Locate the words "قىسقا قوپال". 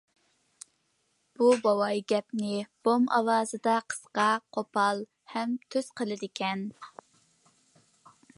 3.93-5.05